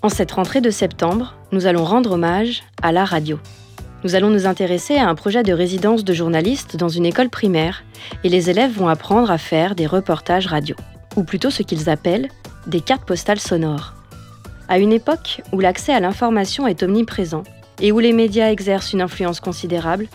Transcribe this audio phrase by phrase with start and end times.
[0.00, 3.40] En cette rentrée de septembre, nous allons rendre hommage à la radio.
[4.04, 7.82] Nous allons nous intéresser à un projet de résidence de journalistes dans une école primaire
[8.22, 10.76] et les élèves vont apprendre à faire des reportages radio,
[11.16, 12.28] ou plutôt ce qu'ils appellent
[12.68, 13.94] des cartes postales sonores.
[14.68, 17.42] À une époque où l'accès à l'information est omniprésent
[17.80, 20.06] et où les médias exercent une influence considérable,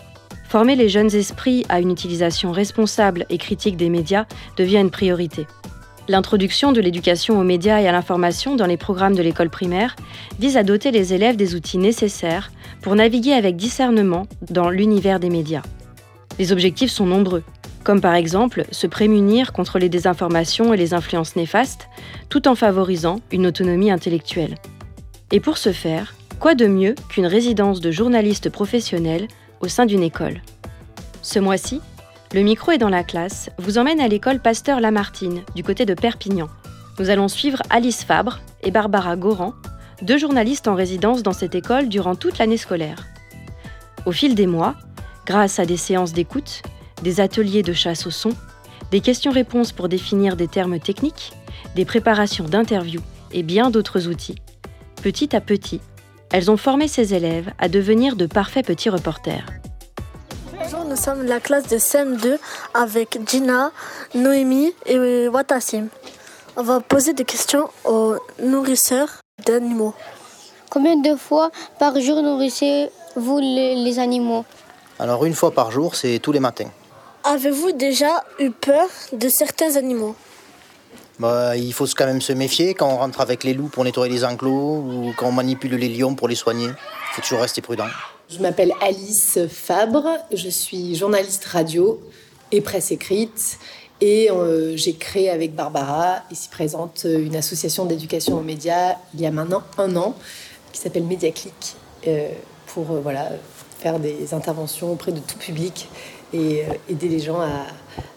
[0.48, 4.24] former les jeunes esprits à une utilisation responsable et critique des médias
[4.56, 5.46] devient une priorité.
[6.06, 9.96] L'introduction de l'éducation aux médias et à l'information dans les programmes de l'école primaire
[10.38, 12.52] vise à doter les élèves des outils nécessaires
[12.82, 15.62] pour naviguer avec discernement dans l'univers des médias.
[16.38, 17.42] Les objectifs sont nombreux,
[17.84, 21.88] comme par exemple se prémunir contre les désinformations et les influences néfastes,
[22.28, 24.56] tout en favorisant une autonomie intellectuelle.
[25.30, 29.26] Et pour ce faire, quoi de mieux qu'une résidence de journalistes professionnels
[29.60, 30.42] au sein d'une école?
[31.22, 31.80] Ce mois-ci,
[32.32, 35.94] le micro est dans la classe, vous emmène à l'école Pasteur Lamartine, du côté de
[35.94, 36.48] Perpignan.
[36.98, 39.54] Nous allons suivre Alice Fabre et Barbara Goran,
[40.02, 43.06] deux journalistes en résidence dans cette école durant toute l'année scolaire.
[44.06, 44.74] Au fil des mois,
[45.26, 46.62] grâce à des séances d'écoute,
[47.02, 48.30] des ateliers de chasse au son,
[48.90, 51.32] des questions-réponses pour définir des termes techniques,
[51.74, 53.02] des préparations d'interviews
[53.32, 54.36] et bien d'autres outils,
[55.02, 55.80] petit à petit,
[56.32, 59.46] elles ont formé ces élèves à devenir de parfaits petits reporters.
[60.64, 62.38] Bonjour, nous sommes la classe de CM2
[62.72, 63.70] avec Gina,
[64.14, 65.88] Noémie et Watassim.
[66.56, 69.92] On va poser des questions aux nourrisseurs d'animaux.
[70.70, 74.46] Combien de fois par jour nourrissez-vous les, animaux?
[74.98, 76.70] Alors une fois par jour, c'est tous les matins.
[77.24, 80.16] Avez-vous déjà eu peur de certains animaux?
[81.18, 84.10] Bah, il faut quand même se méfier quand on rentre avec les loups pour nettoyer
[84.10, 86.68] les enclos ou quand on manipule les lions pour les soigner.
[86.68, 87.88] Il faut toujours rester prudent.
[88.34, 92.00] Je m'appelle Alice Fabre, je suis journaliste radio
[92.50, 93.60] et presse écrite
[94.00, 99.26] et euh, j'ai créé avec Barbara, ici présente, une association d'éducation aux médias il y
[99.26, 100.16] a maintenant un an
[100.72, 101.76] qui s'appelle Mediaclick
[102.08, 102.28] euh,
[102.66, 103.28] pour euh, voilà,
[103.78, 105.88] faire des interventions auprès de tout public
[106.32, 107.66] et aider les gens à,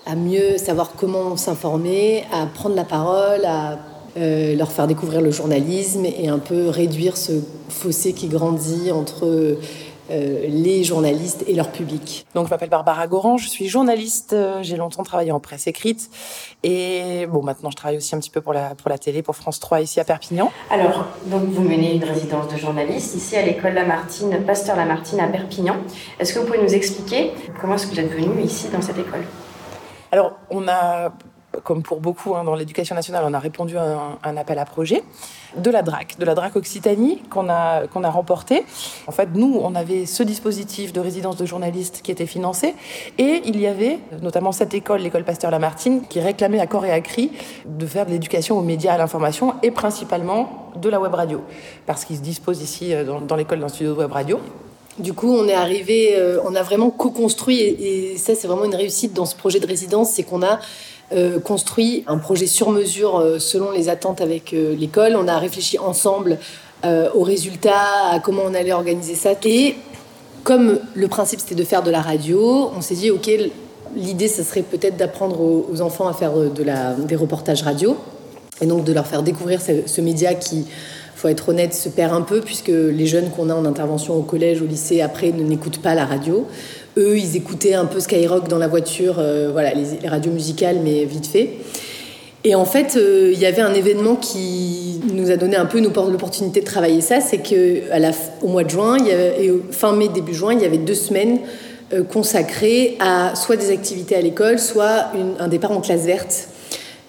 [0.07, 3.77] à mieux savoir comment s'informer, à prendre la parole, à
[4.15, 7.33] leur faire découvrir le journalisme et un peu réduire ce
[7.69, 9.59] fossé qui grandit entre
[10.09, 12.25] euh, les journalistes et leur public.
[12.33, 16.09] Donc je m'appelle Barbara Goran, je suis journaliste, euh, j'ai longtemps travaillé en presse écrite
[16.63, 19.35] et bon maintenant je travaille aussi un petit peu pour la, pour la télé, pour
[19.35, 20.51] France 3 ici à Perpignan.
[20.69, 25.27] Alors, donc vous menez une résidence de journaliste ici à l'école Lamartine, Pasteur Lamartine à
[25.27, 25.75] Perpignan.
[26.19, 28.97] Est-ce que vous pouvez nous expliquer comment est-ce que vous êtes venu ici dans cette
[28.97, 29.25] école?
[30.11, 31.11] Alors on a
[31.63, 35.03] comme pour beaucoup hein, dans l'éducation nationale, on a répondu à un, appel à projet
[35.57, 38.65] de la DRAC, de la DRAC Occitanie qu'on a, qu'on a remporté.
[39.07, 42.75] En fait, nous, on avait ce dispositif de résidence de journalistes qui était financé
[43.17, 46.91] et il y avait notamment cette école, l'école Pasteur Lamartine, qui réclamait à corps et
[46.91, 47.31] à cri
[47.65, 51.41] de faire de l'éducation aux médias, à l'information et principalement de la web radio.
[51.85, 54.39] Parce qu'ils se disposent ici euh, dans, l'école d'un studio de web radio.
[54.99, 58.65] Du coup, on est arrivé, euh, on a vraiment co-construit, et, et ça, c'est vraiment
[58.65, 60.59] une réussite dans ce projet de résidence, c'est qu'on a
[61.13, 65.15] euh, construit un projet sur mesure euh, selon les attentes avec euh, l'école.
[65.15, 66.37] On a réfléchi ensemble
[67.15, 69.31] aux résultats, à comment on allait organiser ça.
[69.43, 69.75] Et
[70.43, 73.29] comme le principe c'était de faire de la radio, on s'est dit ok,
[73.95, 77.97] l'idée ce serait peut-être d'apprendre aux, enfants à faire des reportages radio
[78.61, 80.67] et donc de leur faire découvrir ce, ce média qui
[81.17, 84.21] faut être honnête, se perd un peu puisque les jeunes qu'on a en intervention au
[84.21, 86.45] collège, au lycée, après, ne n'écoutent pas la radio.
[86.97, 91.05] Eux, ils écoutaient un peu Skyrock dans la voiture, euh, voilà, les, radios musicales, mais
[91.05, 91.51] vite fait.
[92.43, 95.79] Et en fait, euh, il y avait un événement qui nous a donné un peu
[95.79, 98.97] l'opportunité de travailler ça, c'est qu'au mois de juin,
[99.71, 101.39] fin mai, début juin, il y avait deux semaines
[101.93, 106.49] euh, consacrées à soit des activités à l'école, soit un départ en classe verte.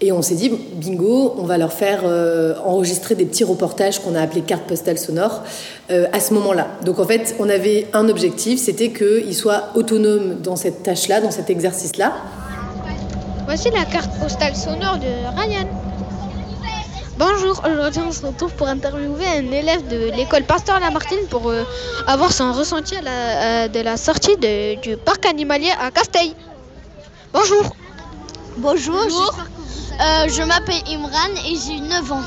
[0.01, 4.15] Et on s'est dit, bingo, on va leur faire euh, enregistrer des petits reportages qu'on
[4.15, 5.43] a appelés cartes postales sonores
[5.91, 6.69] euh, à ce moment-là.
[6.85, 11.33] Donc en fait, on avait un objectif, c'était qu'ils soient autonomes dans cette tâche-là, dans
[11.33, 12.13] cet exercice-là.
[13.47, 15.67] Voici la carte postale sonore de Ryan.
[17.19, 21.65] Bonjour, aujourd'hui on se retrouve pour interviewer un élève de l'école Pasteur Lamartine pour euh,
[22.07, 26.37] avoir son ressenti à la, de la sortie du parc animalier à Casteil.
[27.33, 27.75] Bonjour.
[28.59, 29.35] Bonjour.
[30.01, 32.23] Euh, je m'appelle Imran et j'ai 9 ans.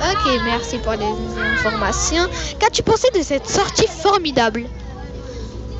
[0.00, 1.06] Ok, merci pour les
[1.54, 2.26] informations.
[2.58, 4.64] Qu'as-tu pensé de cette sortie formidable?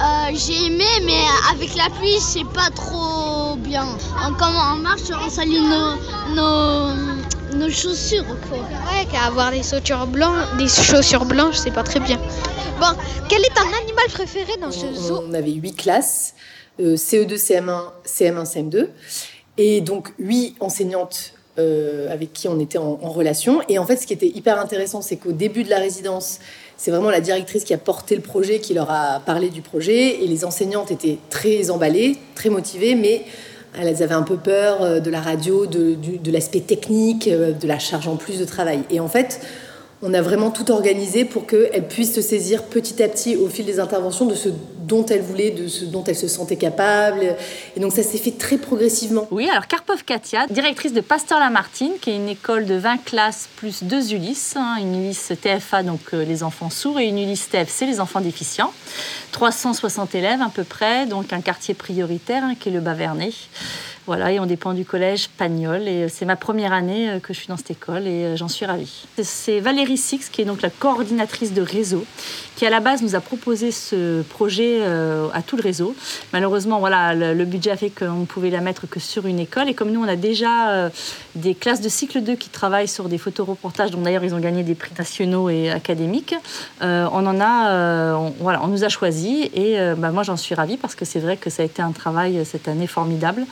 [0.00, 0.04] Euh,
[0.34, 1.20] J'ai aimé, mais
[1.52, 3.84] avec la pluie, c'est pas trop bien.
[4.25, 5.96] En, comment on marche, on salit nos,
[6.34, 6.94] nos,
[7.56, 8.25] nos chaussures.
[8.48, 8.58] Quoi.
[8.58, 12.19] Ouais, qu'avoir des chaussures blanches, des chaussures blanches, c'est pas très bien.
[12.80, 12.92] Bon,
[13.28, 15.25] quel est ton animal préféré dans ce zoo?
[15.28, 16.34] On avait huit classes,
[16.80, 18.88] euh, CE2, CM1, CM1, CM2,
[19.58, 23.60] et donc huit enseignantes euh, avec qui on était en, relation.
[23.69, 26.38] Et en fait, ce qui était hyper intéressant, c'est qu'au début de la résidence,
[26.76, 30.22] c'est vraiment la directrice qui a porté le projet, qui leur a parlé du projet,
[30.22, 33.25] et les enseignantes étaient très emballées, très motivées, mais
[33.76, 37.50] elles avaient un peu peur euh, de la radio, de, de, de l'aspect technique, euh,
[37.50, 38.82] de la charge en plus de travail.
[38.90, 39.40] Et en fait,
[40.00, 43.66] on a vraiment tout organisé pour qu'elles puissent se saisir petit à petit au fil
[43.66, 44.49] des interventions de ce
[44.88, 47.37] dont elles voulaient, de ce dont elles se sentaient capables.
[47.76, 49.29] Et donc ça s'est fait très progressivement.
[49.31, 53.49] Oui, alors Karpov Katia, directrice de Pasteur Lamartine, qui est une école de 20 classes
[53.56, 57.49] plus deux Ulysse, hein, une Ulysse TFA, donc euh, les enfants sourds, et une Ulysse
[57.50, 58.73] TFC, les enfants déficients.
[59.32, 63.35] 360 élèves à peu près, donc un quartier prioritaire hein, qui est le Bas-Vernet.
[64.08, 65.87] Voilà, et on dépend du collège Pagnol.
[65.87, 68.49] Et c'est ma première année euh, que je suis dans cette école et euh, j'en
[68.49, 69.05] suis ravie.
[69.23, 72.06] C'est Valérie Six, qui est donc la coordinatrice de réseau,
[72.56, 75.94] qui à la base nous a proposé ce projet euh, à tout le réseau.
[76.32, 79.69] Malheureusement, voilà, le, budget a fait qu'on ne pouvait la mettre que sur une école.
[79.69, 80.90] Et comme nous, on a déjà euh,
[81.34, 84.62] des classes de cycle 2 qui travaillent sur des photoreportages, dont d'ailleurs ils ont gagné
[84.62, 86.34] des prix nationaux et académiques,
[86.82, 89.48] euh, on en a, voilà, on nous a choisis.
[89.54, 91.92] Et bah, moi, j'en suis ravie parce que c'est vrai que ça a été un
[91.92, 93.44] travail cette année formidable.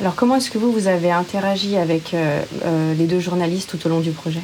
[0.00, 4.00] Alors comment est-ce que vous, vous avez interagi avec les deux journalistes tout au long
[4.00, 4.40] du projet?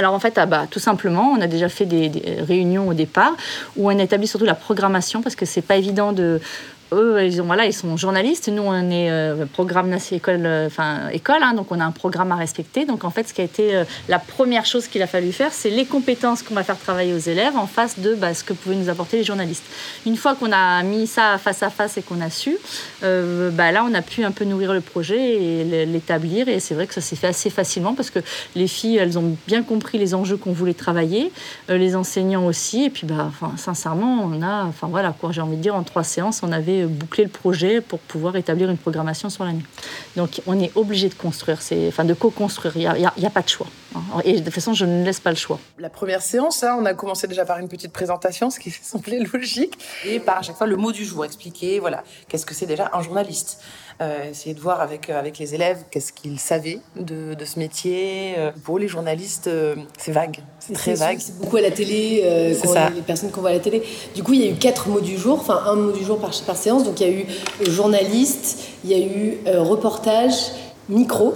[0.00, 2.10] Alors en fait, ah bah, tout simplement, on a déjà fait des,
[2.40, 3.32] réunions au départ
[3.76, 6.40] où on a établi surtout la programmation parce que c'est pas évident de
[6.92, 8.48] eux, ils, ont, voilà, ils sont journalistes.
[8.48, 12.32] Nous, on est euh, programme école, euh, enfin école, hein, donc on a un programme
[12.32, 12.84] à respecter.
[12.84, 15.52] Donc en fait, ce qui a été euh, la première chose qu'il a fallu faire,
[15.52, 18.52] c'est les compétences qu'on va faire travailler aux élèves en face de bah, ce que
[18.52, 19.64] pouvaient nous apporter les journalistes.
[20.06, 22.56] Une fois qu'on a mis ça face à face et qu'on a su,
[23.02, 26.48] euh, bah, là, on a pu un peu nourrir le projet et l'établir.
[26.48, 28.20] Et c'est vrai que ça s'est fait assez facilement parce que
[28.54, 31.32] les filles, elles ont bien compris les enjeux qu'on voulait travailler,
[31.68, 32.84] les enseignants aussi.
[32.84, 36.04] Et puis, bah, sincèrement, on a, enfin voilà, quoi, j'ai envie de dire, en trois
[36.04, 39.64] séances, on avait boucler le projet pour pouvoir établir une programmation sur l'année.
[40.16, 43.42] Donc on est obligé de construire, enfin de co-construire, il n'y a, a, a, pas
[43.42, 43.66] de choix.
[44.24, 45.58] Et de toute façon, je ne laisse pas le choix.
[45.78, 49.20] La première séance, hein, on a commencé déjà par une petite présentation, ce qui semblait
[49.20, 52.66] logique, et par à chaque fois le mot du jour, expliquer, voilà, qu'est-ce que c'est
[52.66, 53.60] déjà un journaliste
[54.30, 58.34] essayer de voir avec, avec les élèves qu'est-ce qu'ils savaient de, de, ce métier.
[58.38, 61.18] Euh, pour les journalistes, euh, c'est vague, c'est très vague.
[61.20, 62.90] C'est beaucoup à la télé, euh, ça.
[62.90, 63.82] les personnes qu'on voit à la télé.
[64.14, 66.18] Du coup, il y a eu quatre mots du jour, enfin un mot du jour
[66.18, 66.84] par, par séance.
[66.84, 67.26] Donc il y a eu
[67.70, 70.52] journaliste, il y a eu reportage,
[70.88, 71.34] micro.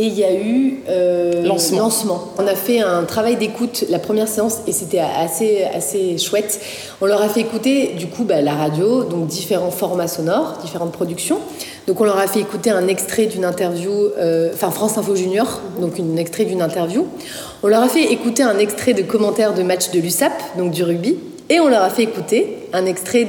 [0.00, 1.78] Et il y a eu euh, lancement.
[1.78, 2.24] lancement.
[2.38, 6.60] On a fait un travail d'écoute la première séance et c'était assez, assez chouette.
[7.00, 10.92] On leur a fait écouter du coup bah, la radio, donc différents formats sonores, différentes
[10.92, 11.40] productions.
[11.88, 15.60] Donc on leur a fait écouter un extrait d'une interview, euh, enfin France Info Junior,
[15.80, 17.04] donc un extrait d'une interview.
[17.64, 20.84] On leur a fait écouter un extrait de commentaires de match de l'USAP, donc du
[20.84, 21.16] rugby.
[21.50, 23.26] Et on leur a fait écouter un extrait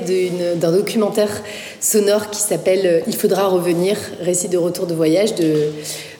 [0.56, 1.44] d'un documentaire
[1.80, 5.72] sonore qui s'appelle Il faudra revenir, récit de retour de voyage de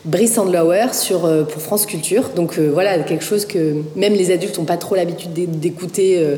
[0.04, 2.30] Brice Sandlauer sur, euh, pour France Culture.
[2.34, 6.12] Donc euh, voilà, quelque chose que même les adultes n'ont pas trop l'habitude d'écouter.
[6.12, 6.36] Il euh,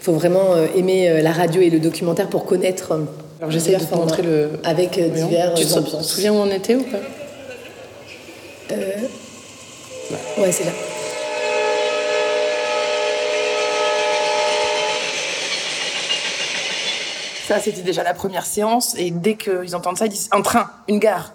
[0.00, 2.92] faut vraiment euh, aimer la radio et le documentaire pour connaître.
[3.38, 4.50] Alors j'essaie de te montrer le.
[4.64, 5.54] Avec divers.
[5.54, 6.98] Tu te souviens où on était ou pas?
[10.38, 10.72] Ouais, c'est là.
[17.46, 18.96] Ça, c'était déjà la première séance.
[18.98, 21.32] Et dès qu'ils entendent ça, ils disent un train, une gare.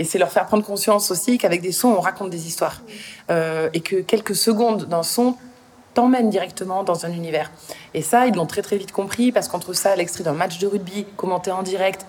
[0.00, 2.82] Et c'est leur faire prendre conscience aussi qu'avec des sons, on raconte des histoires.
[3.30, 5.36] Euh, et que quelques secondes d'un son
[5.94, 7.52] t'emmènent directement dans un univers.
[7.94, 10.66] Et ça, ils l'ont très très vite compris parce qu'entre ça, l'extrait d'un match de
[10.66, 12.04] rugby commenté en direct,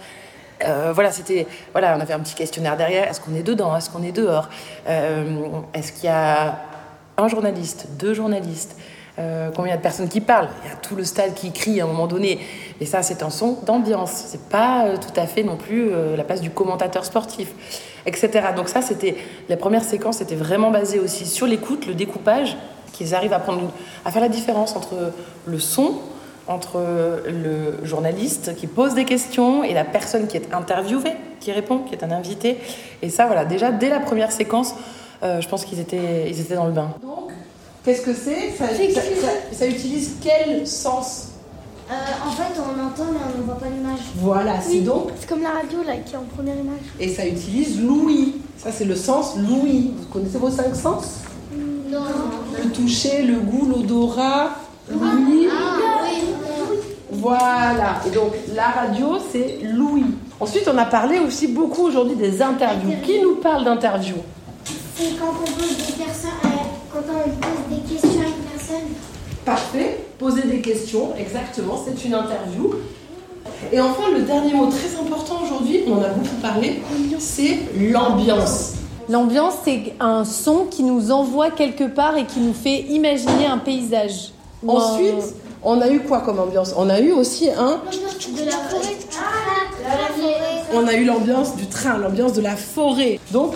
[0.64, 3.08] euh, voilà, c'était, voilà, on avait un petit questionnaire derrière.
[3.08, 3.78] Est-ce qu'on est dedans?
[3.78, 4.50] Est-ce qu'on est dehors?
[4.88, 6.64] Euh, Est-ce qu'il y a
[7.18, 8.76] un journaliste, deux journalistes?
[9.18, 10.50] Euh, combien de personnes qui parlent?
[10.64, 12.40] Il y a tout le stade qui crie à un moment donné.
[12.82, 14.12] Et ça, c'est un son d'ambiance.
[14.12, 17.50] C'est pas euh, tout à fait non plus euh, la place du commentateur sportif,
[18.06, 18.48] etc.
[18.56, 19.16] Donc ça, c'était
[19.48, 22.58] la première séquence était vraiment basée aussi sur l'écoute, le découpage,
[22.92, 23.72] qu'ils arrivent à prendre,
[24.04, 25.14] à faire la différence entre
[25.46, 25.96] le son,
[26.48, 26.82] entre
[27.28, 31.94] le journaliste qui pose des questions et la personne qui est interviewée, qui répond, qui
[31.94, 32.58] est un invité.
[33.02, 34.76] Et ça, voilà, déjà dès la première séquence,
[35.22, 36.94] je pense qu'ils étaient, ils étaient dans le bain.
[37.02, 37.32] Donc,
[37.86, 41.28] qu'est-ce que c'est ça, ça, ça, ça utilise quel sens
[41.88, 41.94] euh,
[42.28, 44.00] en fait, on entend mais on ne voit pas l'image.
[44.16, 45.10] Voilà, c'est oui, donc.
[45.20, 46.80] C'est comme la radio là qui est en première image.
[47.00, 48.38] Et ça utilise l'ouïe.
[48.58, 49.92] Ça, c'est le sens l'ouïe.
[49.96, 51.20] Vous connaissez vos cinq sens
[51.56, 52.00] Non.
[52.74, 54.50] toucher, le goût, l'odorat.
[54.92, 55.48] Oui.
[57.12, 58.02] Voilà.
[58.08, 60.06] Et donc la radio, c'est Louis.
[60.40, 62.94] Ensuite, on a parlé aussi beaucoup aujourd'hui des interviews.
[63.04, 64.24] Qui nous parle d'interviews
[64.96, 66.48] C'est quand on pose des personnes, euh,
[66.92, 67.75] quand on pose des
[69.46, 70.00] Parfait.
[70.18, 71.80] Poser des questions, exactement.
[71.86, 72.76] C'est une interview.
[73.72, 76.82] Et enfin, le dernier mot très important aujourd'hui, on en a beaucoup parlé,
[77.20, 78.74] c'est l'ambiance.
[79.08, 83.60] L'ambiance, c'est un son qui nous envoie quelque part et qui nous fait imaginer un
[83.60, 84.32] paysage.
[84.68, 86.74] Ensuite, on a eu quoi comme ambiance?
[86.76, 87.82] On a eu aussi un.
[87.82, 88.88] De la forêt.
[88.88, 90.64] De la forêt.
[90.74, 93.20] On a eu l'ambiance du train, l'ambiance de la forêt.
[93.32, 93.54] Donc,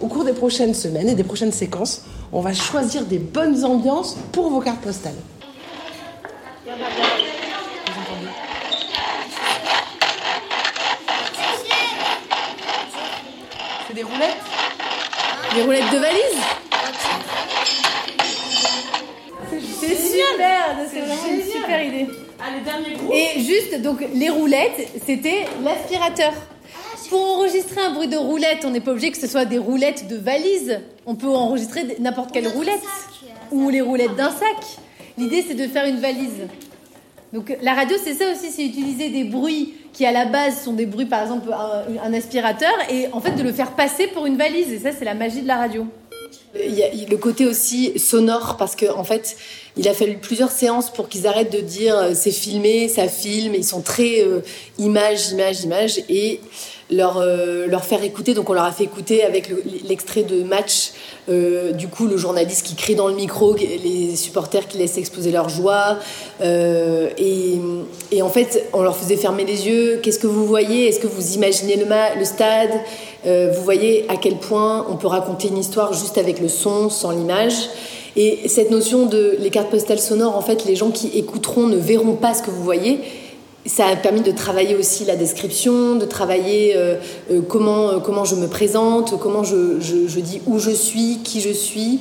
[0.00, 4.16] au cours des prochaines semaines et des prochaines séquences, on va choisir des bonnes ambiances
[4.32, 5.14] pour vos cartes postales.
[13.86, 14.36] C'est des roulettes
[15.54, 16.42] Des roulettes de valise
[19.80, 22.06] C'est super, c'est vraiment une super idée.
[22.40, 23.12] Allez, dernier groupe.
[23.14, 26.32] Et juste, donc les roulettes, c'était l'aspirateur.
[27.08, 30.08] Pour enregistrer un bruit de roulette, on n'est pas obligé que ce soit des roulettes
[30.08, 30.80] de valise.
[31.06, 32.82] On peut enregistrer n'importe quelle roulette.
[33.50, 34.56] Ou les roulettes d'un sac.
[35.16, 36.46] L'idée, c'est de faire une valise.
[37.32, 40.72] Donc la radio, c'est ça aussi, c'est utiliser des bruits qui à la base sont
[40.74, 44.26] des bruits, par exemple un, un aspirateur, et en fait de le faire passer pour
[44.26, 44.72] une valise.
[44.72, 45.86] Et ça, c'est la magie de la radio.
[46.54, 49.36] Il y a le côté aussi sonore parce que en fait,
[49.76, 53.54] il a fallu plusieurs séances pour qu'ils arrêtent de dire euh, c'est filmé, ça filme.
[53.54, 54.40] Ils sont très euh,
[54.78, 56.40] image, image, image et
[56.90, 58.34] leur euh, leur faire écouter.
[58.34, 60.92] Donc on leur a fait écouter avec le- l'extrait de match.
[61.28, 65.30] euh, du coup, le journaliste qui crie dans le micro, les supporters qui laissent exposer
[65.30, 65.98] leur joie.
[66.40, 67.58] euh, et,
[68.12, 70.00] et en fait, on leur faisait fermer les yeux.
[70.02, 70.88] Qu'est-ce que vous voyez?
[70.88, 71.86] Est-ce que vous imaginez le,
[72.18, 72.70] le stade?
[73.24, 77.10] Vous voyez à quel point on peut raconter une histoire juste avec le son, sans
[77.10, 77.68] l'image.
[78.16, 81.76] Et cette notion de les cartes postales sonores, en fait, les gens qui écouteront ne
[81.76, 83.00] verront pas ce que vous voyez.
[83.66, 86.94] Ça a permis de travailler aussi la description, de travailler euh,
[87.30, 91.18] euh, comment, euh, comment je me présente, comment je, je- je dis où je suis,
[91.22, 92.00] qui je suis,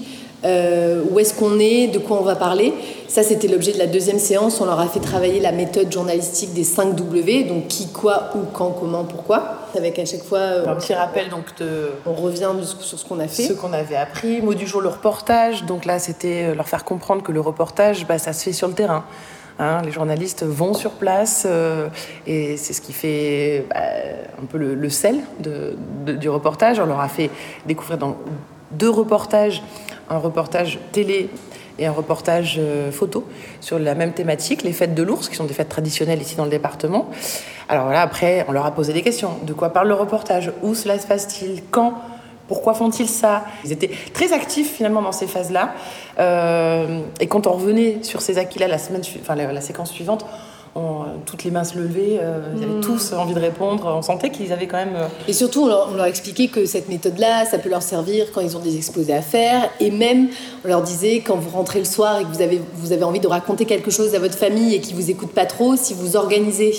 [1.11, 2.71] où est-ce qu'on est, de quoi on va parler.
[3.09, 4.61] Ça, c'était l'objet de la deuxième séance.
[4.61, 8.39] On leur a fait travailler la méthode journalistique des 5 W, donc qui, quoi, où,
[8.53, 9.67] quand, comment, pourquoi.
[9.75, 10.39] Avec à chaque fois.
[10.67, 11.89] Un petit rappel donc de.
[12.05, 12.49] On revient
[12.79, 13.43] sur ce qu'on a fait.
[13.43, 14.41] Ce qu'on avait appris.
[14.41, 15.65] Mot du jour, le reportage.
[15.65, 18.73] Donc là, c'était leur faire comprendre que le reportage, bah, ça se fait sur le
[18.73, 19.03] terrain.
[19.59, 21.89] Hein, les journalistes vont sur place euh,
[22.27, 23.79] et c'est ce qui fait bah,
[24.39, 26.79] un peu le, sel du reportage.
[26.79, 27.31] On leur a fait
[27.65, 28.17] découvrir dans
[28.71, 29.63] deux reportages,
[30.09, 31.29] un reportage télé
[31.79, 33.27] et un reportage euh, photo
[33.59, 36.45] sur la même thématique, les fêtes de l'ours, qui sont des fêtes traditionnelles ici dans
[36.45, 37.09] le département.
[37.67, 39.31] Alors voilà, après, on leur a posé des questions.
[39.43, 40.51] De quoi parle le reportage?
[40.61, 41.63] Où cela se passe-t-il?
[41.71, 41.95] Quand
[42.47, 45.73] pourquoi font-ils ça Ils étaient très actifs finalement dans ces phases-là.
[46.19, 50.25] Euh, et quand on revenait sur ces acquis-là la semaine, enfin la, la séquence suivante,
[50.75, 52.81] on- toutes les mains se levaient, euh, ils avaient Mm.
[52.81, 53.91] tous envie de répondre.
[53.97, 54.95] On sentait qu'ils avaient quand même.
[54.95, 58.27] euh, Et surtout, on leur, on leur expliquait que cette méthode-là, ça peut leur servir
[58.31, 59.69] quand ils ont des exposés à faire.
[59.79, 60.27] Et même,
[60.63, 63.19] on leur disait, quand vous rentrez le soir et que vous avez, vous avez envie
[63.19, 66.15] de raconter quelque chose à votre famille et qu'ils vous écoutent pas trop, si vous
[66.15, 66.75] organisez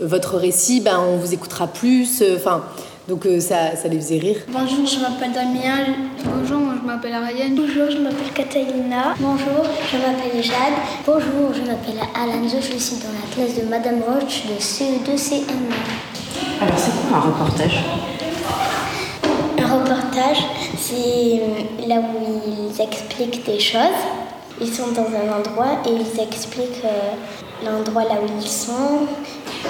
[0.00, 2.22] euh, votre récit, ben, on vous écoutera plus.
[2.22, 2.62] euh, Enfin,
[3.08, 4.36] donc euh, ça, ça les faisait rire.
[4.48, 5.94] Bonjour, je m'appelle Damien.
[6.24, 7.54] Bonjour, moi je m'appelle Ariane.
[7.56, 9.14] Bonjour, je m'appelle Catalina.
[9.18, 10.78] Bonjour, je m'appelle Jade.
[11.04, 12.58] Bonjour, je m'appelle Alanzo.
[12.60, 16.60] Je suis dans la classe de Madame Roche de CE2 CM1.
[16.60, 17.84] Alors, c'est quoi un reportage?
[19.58, 20.46] Un reportage,
[20.78, 23.80] c'est euh, là où ils expliquent des choses.
[24.60, 27.14] Ils sont dans un endroit et ils expliquent euh,
[27.64, 29.08] l'endroit là où ils sont.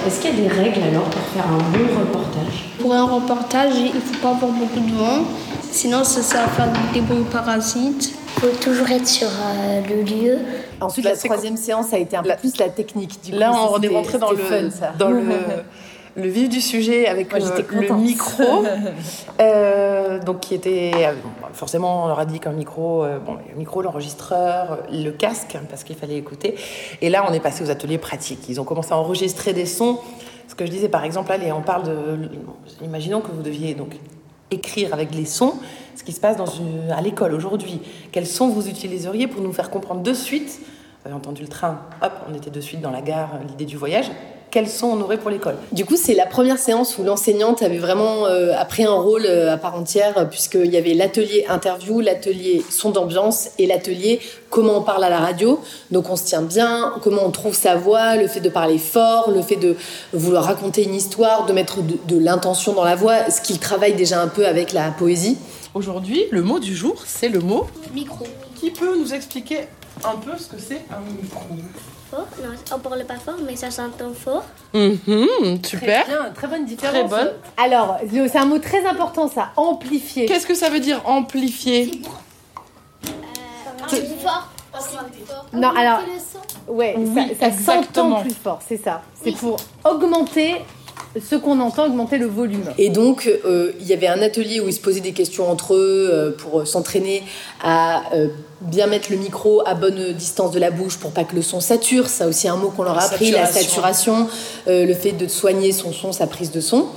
[0.05, 2.65] Est-ce qu'il y a des règles alors pour faire un bon reportage?
[2.79, 5.23] Pour un reportage, il ne faut pas avoir beaucoup de vent.
[5.71, 8.13] Sinon, ça, ça va faire des bruits parasites.
[8.37, 10.37] Il faut toujours être sur euh, le lieu.
[10.81, 13.19] Ensuite, la troisième séance a été un peu plus la technique.
[13.23, 14.91] Du Là, coup, on est rentré dans le, fun, ça.
[14.97, 15.21] dans le,
[16.15, 18.01] le vif du sujet avec Moi, le contente.
[18.01, 18.43] micro.
[19.41, 20.91] Euh, donc, qui était.
[20.95, 25.09] euh, bon, forcément, on leur a dit qu'un micro, euh, bon, le micro, l'enregistreur, le
[25.09, 26.55] casque, parce qu'il fallait écouter.
[27.01, 28.47] Et là, on est passé aux ateliers pratiques.
[28.47, 29.99] Ils ont commencé à enregistrer des sons.
[30.47, 32.29] Ce que je disais, par exemple, allez, on parle de.
[32.83, 33.95] Imaginons que vous deviez donc
[34.51, 35.55] écrire avec les sons
[35.95, 37.81] ce qui se passe dans une, à l'école aujourd'hui.
[38.11, 40.59] Quels sons vous utiliseriez pour nous faire comprendre de suite?
[41.01, 43.77] Vous avez entendu le train, hop, on était de suite dans la gare, l'idée du
[43.77, 44.09] voyage.
[44.53, 47.79] Quels sons on aurait pour l'école Du coup, c'est la première séance où l'enseignante avait
[47.79, 51.47] vraiment euh, a pris un rôle euh, à part entière, euh, puisqu'il y avait l'atelier
[51.49, 54.19] interview, l'atelier son d'ambiance et l'atelier
[54.51, 55.59] comment on parle à la radio.
[55.89, 59.31] Donc on se tient bien, comment on trouve sa voix, le fait de parler fort,
[59.31, 59.75] le fait de
[60.13, 63.95] vouloir raconter une histoire, de mettre de, de l'intention dans la voix, ce qu'il travaille
[63.95, 65.39] déjà un peu avec la poésie.
[65.73, 67.65] Aujourd'hui, le mot du jour, c'est le mot.
[67.91, 68.27] Micro.
[68.59, 69.61] Qui peut nous expliquer
[70.03, 71.39] un peu ce que c'est un micro?
[72.13, 74.43] Fort Non, on parle pas fort, mais ça s'entend fort.
[74.73, 76.03] Mhm, Super.
[76.05, 76.93] Très bien, très bonne différence.
[76.93, 77.31] Très bonne.
[77.57, 79.49] Alors, c'est un mot très important, ça.
[79.55, 80.27] Amplifier.
[80.27, 82.01] Qu'est-ce que ça veut dire amplifier
[83.87, 84.49] Plus fort.
[85.53, 86.01] Non, alors,
[86.67, 88.09] ouais, Oui, ça, ça exactement.
[88.17, 89.01] s'entend plus fort, c'est ça.
[89.23, 90.61] C'est pour augmenter
[91.21, 92.65] ce qu'on entend, augmenter le volume.
[92.77, 95.75] Et donc, euh, il y avait un atelier où ils se posaient des questions entre
[95.75, 97.23] eux euh, pour s'entraîner
[97.63, 98.27] à euh,
[98.63, 101.59] bien mettre le micro à bonne distance de la bouche pour pas que le son
[101.59, 102.07] sature.
[102.07, 103.69] Ça aussi un mot qu'on leur a appris, la Saturation.
[103.69, 104.27] saturation,
[104.67, 106.87] euh, le fait de soigner son son, sa prise de son.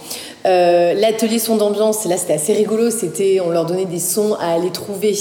[0.46, 2.90] Euh, L'atelier son d'ambiance, là c'était assez rigolo.
[2.90, 5.16] C'était, on leur donnait des sons à aller trouver.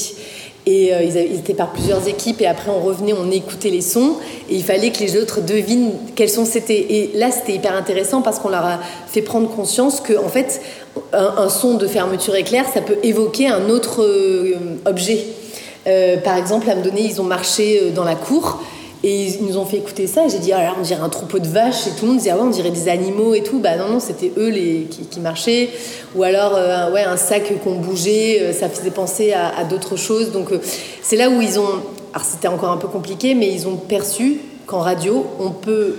[0.67, 4.15] Et euh, ils, étaient par plusieurs équipes et après on revenait, on écoutait les sons
[4.49, 6.87] et il fallait que les autres devinent quels sons c'était.
[6.89, 10.61] Et là c'était hyper intéressant parce qu'on leur a fait prendre conscience que en fait
[11.13, 14.55] un, son de fermeture éclair ça peut évoquer un autre euh,
[14.85, 15.25] objet.
[15.87, 18.59] Euh, par exemple, à me donner, ils ont marché dans la cour
[19.03, 20.25] et ils nous ont fait écouter ça.
[20.25, 21.87] Et j'ai dit, ah on dirait un troupeau de vaches.
[21.87, 23.59] Et tout le monde disait, ah ouais, on dirait des animaux et tout.
[23.59, 25.69] Bah non, non, c'était eux les, qui, marchaient.
[26.15, 30.31] Ou alors, euh, ouais, un sac qu'on bougeait, euh, ça faisait penser à, d'autres choses.
[30.31, 30.59] Donc, euh,
[31.01, 31.69] c'est là où ils ont.
[32.13, 35.95] Alors, c'était encore un peu compliqué, mais ils ont perçu qu'en radio, on peut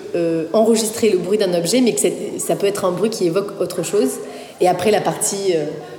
[0.53, 2.01] enregistrer le bruit d'un objet, mais que
[2.39, 4.09] ça peut être un bruit qui évoque autre chose.
[4.61, 5.55] Et après, la partie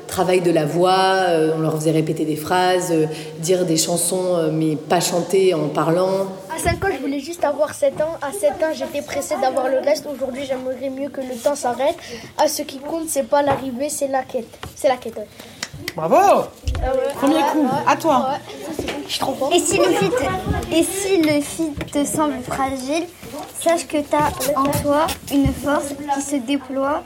[0.07, 2.91] travail de la voix, on leur faisait répéter des phrases,
[3.39, 6.27] dire des chansons, mais pas chanter en parlant.
[6.57, 8.15] À 5 ans, je voulais juste avoir 7 ans.
[8.19, 10.07] À 7 ans, j'étais pressée d'avoir le reste.
[10.11, 11.95] Aujourd'hui, j'aimerais mieux que le temps s'arrête.
[12.35, 14.57] À ce qui compte, c'est pas l'arrivée, c'est la quête.
[14.75, 15.17] C'est la quête.
[15.17, 15.27] ouais.
[15.95, 16.47] Bravo
[17.13, 18.29] Premier coup, à toi.
[19.05, 19.53] Je suis trop fort.
[19.53, 20.11] Et si, le fit,
[20.71, 23.05] et si le fit te semble fragile,
[23.61, 27.03] sache que tu as en toi une force qui se déploie.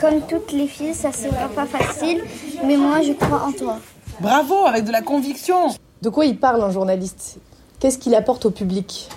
[0.00, 2.22] Comme toutes les filles, ça sera pas facile,
[2.64, 3.78] mais moi je crois en toi.
[4.20, 5.74] Bravo, avec de la conviction.
[6.02, 7.38] De quoi il parle un journaliste?
[7.82, 9.08] Qu'est-ce qu'il apporte au public,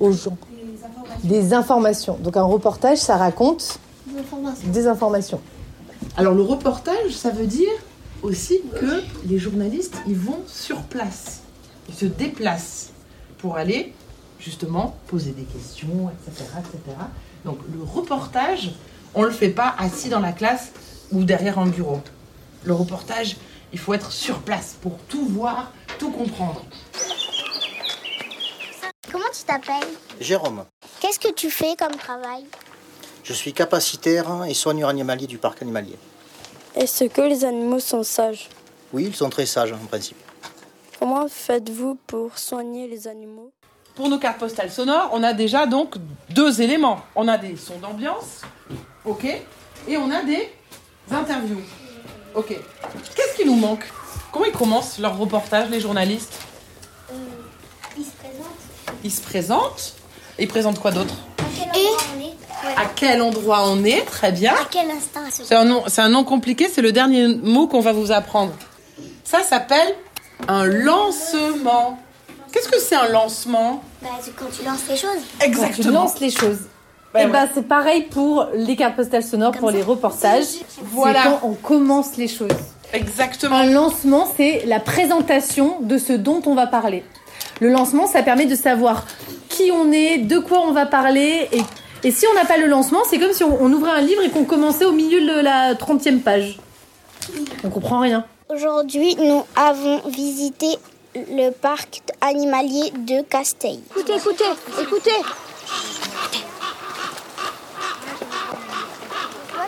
[0.00, 0.36] aux gens
[1.22, 2.18] Des informations.
[2.20, 3.78] Donc un reportage, ça raconte
[4.64, 5.40] des informations.
[6.16, 7.70] Alors le reportage, ça veut dire
[8.22, 11.42] aussi que les journalistes, ils vont sur place.
[11.88, 12.90] Ils se déplacent
[13.38, 13.94] pour aller
[14.40, 16.44] justement poser des questions, etc.
[16.58, 16.96] etc.
[17.44, 18.72] Donc le reportage,
[19.14, 20.72] on ne le fait pas assis dans la classe
[21.12, 22.00] ou derrière un bureau.
[22.64, 23.36] Le reportage,
[23.72, 26.64] il faut être sur place pour tout voir, tout comprendre.
[29.10, 29.88] Comment tu t'appelles
[30.20, 30.64] Jérôme,
[31.00, 32.44] Qu'est-ce que tu fais comme travail
[33.28, 35.98] je suis capacitaire et soigneur animalier du parc animalier.
[36.74, 38.48] Est-ce que les animaux sont sages
[38.90, 40.16] Oui, ils sont très sages en principe.
[40.98, 43.52] Comment faites-vous pour soigner les animaux
[43.94, 45.96] Pour nos cartes postales sonores, on a déjà donc
[46.30, 47.00] deux éléments.
[47.14, 48.40] On a des sons d'ambiance,
[49.04, 50.50] ok, et on a des
[51.10, 51.60] interviews,
[52.34, 52.56] ok.
[53.14, 53.84] Qu'est-ce qui nous manque?
[54.32, 56.32] Comment ils commencent leur reportage, les journalistes?
[58.98, 59.04] Présente.
[59.04, 59.94] Ils se présentent.
[60.38, 61.14] Et ils présentent quoi d'autre
[61.74, 61.86] Et
[62.76, 64.02] À quel endroit on est?
[64.02, 64.52] Très bien.
[64.52, 66.68] à quel instant C'est un nom, c'est un nom compliqué.
[66.72, 68.52] C'est le dernier mot qu'on va vous apprendre.
[69.24, 69.94] Ça s'appelle
[70.46, 71.98] un lancement.
[72.52, 73.82] Qu'est-ce que c'est un lancement?
[74.02, 75.54] Bah, c'est quand tu lances les choses.
[75.54, 76.60] Quand tu lances les choses.
[77.14, 77.26] Et ouais.
[77.26, 80.44] ben c'est pareil pour les cartes postales sonores, pour les reportages.
[80.82, 81.22] Voilà.
[81.22, 82.50] C'est quand on commence les choses.
[82.92, 83.56] Exactement.
[83.56, 87.04] Un lancement, c'est la présentation de ce dont on va parler.
[87.60, 89.04] Le lancement, ça permet de savoir
[89.48, 91.48] qui on est, de quoi on va parler.
[91.52, 91.62] Et,
[92.04, 94.22] et si on n'a pas le lancement, c'est comme si on, on ouvrait un livre
[94.22, 96.58] et qu'on commençait au milieu de la 30e page.
[97.64, 98.24] On comprend rien.
[98.48, 100.66] Aujourd'hui, nous avons visité
[101.14, 103.80] le parc animalier de Casteil.
[103.90, 104.44] Écoutez, écoutez,
[104.80, 105.10] écoutez.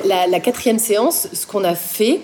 [0.04, 2.20] La, la quatrième séance, ce qu'on a fait,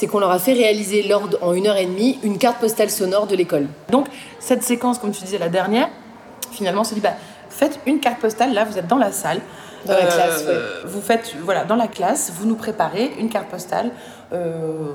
[0.00, 2.88] c'est qu'on leur a fait réaliser lors en une heure et demie une carte postale
[2.88, 3.66] sonore de l'école.
[3.90, 4.06] Donc,
[4.38, 5.90] cette séquence, comme tu disais la dernière,
[6.52, 7.12] finalement, on se dit, bah,
[7.50, 9.42] faites une carte postale, là, vous êtes dans la salle.
[9.84, 10.46] Dans la classe,
[10.86, 13.90] Vous faites, voilà, dans la classe, vous nous préparez une carte postale.
[14.32, 14.92] euh,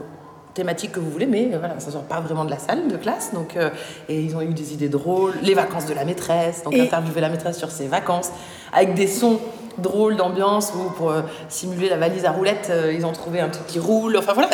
[0.56, 2.98] thématique que vous voulez, mais euh, voilà, ça sort pas vraiment de la salle de
[2.98, 3.32] classe.
[3.34, 3.70] Donc, euh,
[4.10, 7.22] et ils ont eu des idées drôles, les vacances de la maîtresse, donc Et- interviewer
[7.22, 8.30] la maîtresse sur ses vacances,
[8.74, 9.40] avec des sons
[9.78, 13.50] drôles d'ambiance ou pour euh, simuler la valise à roulettes, euh, ils ont trouvé un
[13.50, 14.16] truc qui roule.
[14.18, 14.48] Enfin voilà,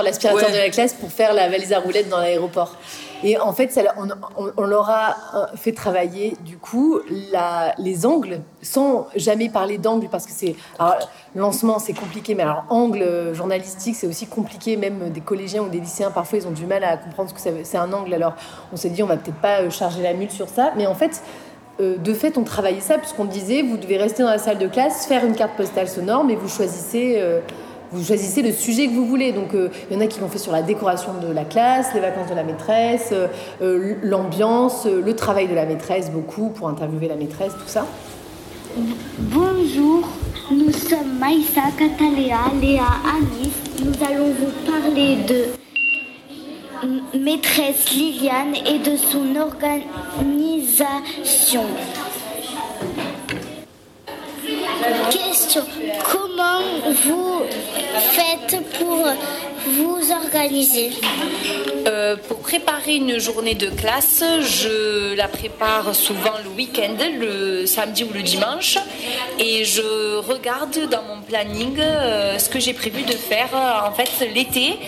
[0.00, 0.52] ont- l'aspirateur Ouais.
[0.52, 2.74] de la classe pour faire la valise à roulettes dans l'aéroport.
[3.24, 4.08] Et en fait, on,
[4.56, 6.98] on- leur a euh, fait travailler du coup
[7.78, 10.54] les angles sans jamais parler d'angle parce que c'est
[11.34, 14.76] lancement c'est compliqué, mais alors angle euh, journalistique c'est aussi compliqué.
[14.76, 17.40] Même des collégiens ou des lycéens parfois ils ont du mal à comprendre ce que
[17.64, 18.14] c'est un angle.
[18.14, 18.34] Alors
[18.72, 20.94] on s'est dit on va peut-être pas euh, charger la mule sur ça, mais en
[20.94, 21.22] fait
[21.80, 25.06] de fait, on travaillait ça puisqu'on disait vous devez rester dans la salle de classe,
[25.06, 27.22] faire une carte postale sonore, mais vous choisissez
[27.90, 29.32] Vous choisissez le sujet que vous voulez.
[29.32, 31.94] Donc, euh, il y en a qui l'ont fait sur la décoration de la classe,
[31.94, 33.28] les vacances de la maîtresse, euh,
[33.62, 37.86] euh, l'ambiance, le travail de la maîtresse, beaucoup pour interviewer la maîtresse, tout ça.
[39.18, 40.06] Bonjour,
[40.50, 42.84] nous sommes Maïssa, Cataléa, Léa,
[43.16, 43.54] Anis.
[43.82, 45.46] Nous allons vous parler de
[47.18, 51.64] maîtresse Liliane et de son organisation.
[55.10, 55.64] Question.
[56.10, 56.60] Comment
[57.04, 57.42] vous
[58.12, 59.06] faites pour
[59.66, 60.90] vous organiser
[61.86, 68.04] Euh, pour préparer une journée de classe, je la prépare souvent le week-end, le samedi
[68.04, 68.76] ou le dimanche,
[69.38, 73.48] et je regarde dans mon planning euh, ce que j'ai prévu de faire.
[73.84, 74.78] En fait, l'été,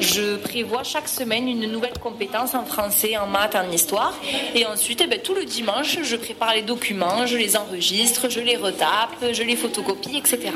[0.00, 4.14] je prévois chaque semaine une nouvelle compétence en français, en maths, en histoire,
[4.54, 8.40] et ensuite, eh ben, tout le dimanche, je prépare les documents, je les enregistre, je
[8.40, 10.50] les retape, je les photocopie, etc.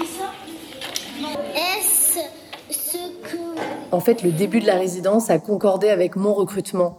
[3.93, 6.99] En fait, le début de la résidence a concordé avec mon recrutement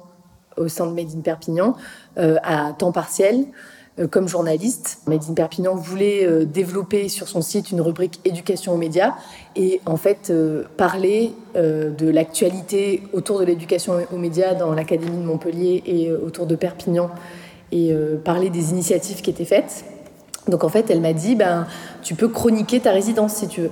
[0.58, 1.76] au sein de Made Perpignan
[2.20, 3.46] euh, à temps partiel
[4.00, 5.00] euh, comme journaliste.
[5.08, 9.16] Made Perpignan voulait euh, développer sur son site une rubrique éducation aux médias
[9.56, 10.32] et en fait
[10.78, 16.56] parler de l'actualité autour de l'éducation aux médias dans l'Académie de Montpellier et autour de
[16.56, 17.10] Perpignan
[17.72, 19.86] et parler des initiatives qui étaient faites.
[20.48, 21.68] Donc en fait, elle m'a dit, ben,
[22.02, 23.72] tu peux chroniquer ta résidence si tu veux.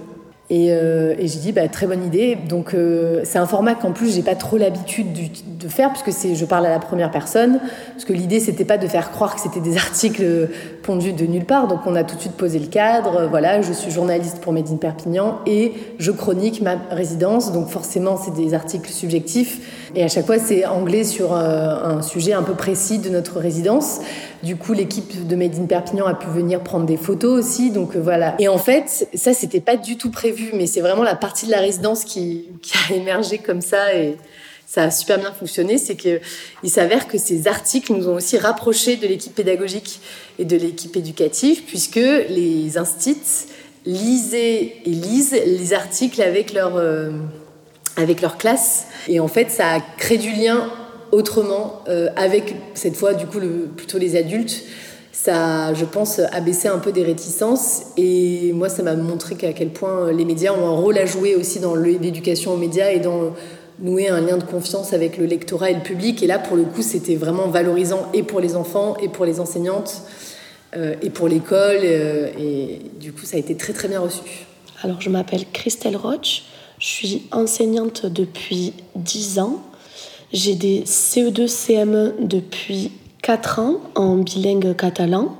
[0.53, 2.37] Et, euh, et j'ai dit, bah, très bonne idée.
[2.49, 6.35] Donc euh, c'est un format qu'en plus, j'ai pas trop l'habitude de faire, puisque c'est,
[6.35, 7.61] je parle à la première personne.
[7.93, 10.49] Parce que l'idée, c'était pas de faire croire que c'était des articles
[10.83, 11.69] pondus de nulle part.
[11.69, 13.27] Donc on a tout de suite posé le cadre.
[13.29, 17.53] Voilà, je suis journaliste pour Made in Perpignan et je chronique ma résidence.
[17.53, 19.80] Donc forcément, c'est des articles subjectifs.
[19.93, 23.39] Et à chaque fois, c'est anglais sur euh, un sujet un peu précis de notre
[23.39, 23.99] résidence.
[24.41, 27.71] Du coup, l'équipe de Made in Perpignan a pu venir prendre des photos aussi.
[27.71, 28.35] Donc euh, voilà.
[28.39, 31.51] Et en fait, ça, c'était pas du tout prévu, mais c'est vraiment la partie de
[31.51, 32.47] la résidence qui,
[32.89, 34.17] a émergé comme ça et
[34.65, 35.77] ça a super bien fonctionné.
[35.77, 36.21] C'est que
[36.63, 39.99] il s'avère que ces articles nous ont aussi rapprochés de l'équipe pédagogique
[40.39, 43.47] et de l'équipe éducative, puisque les instits
[43.85, 47.09] lisaient et lisent les articles avec leur euh,
[47.97, 48.87] avec leur classe.
[49.07, 50.69] Et en fait, ça a créé du lien
[51.11, 53.39] autrement euh, avec, cette fois, du coup,
[53.75, 54.63] plutôt les adultes.
[55.11, 57.83] Ça, je pense, a baissé un peu des réticences.
[57.97, 61.35] Et moi, ça m'a montré qu'à quel point les médias ont un rôle à jouer
[61.35, 63.33] aussi dans l'éducation aux médias et dans
[63.81, 66.23] nouer un lien de confiance avec le lectorat et le public.
[66.23, 69.39] Et là, pour le coup, c'était vraiment valorisant et pour les enfants et pour les
[69.39, 70.03] enseignantes
[70.75, 71.79] euh, et pour l'école.
[71.83, 74.21] euh, et du coup, ça a été très, très bien reçu.
[74.83, 76.43] Alors, je m'appelle Christelle Roche.
[76.81, 79.61] Je suis enseignante depuis 10 ans.
[80.33, 82.91] J'ai des CE2, CM1 depuis
[83.21, 85.37] 4 ans en bilingue catalan.